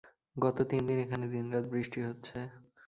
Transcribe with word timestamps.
গত 0.35 0.57
তিন 0.69 0.81
দিন 0.87 0.97
এখানে 1.05 1.25
দিনরাত 1.33 1.65
বৃষ্টি 1.73 1.99
হচ্ছে। 2.07 2.37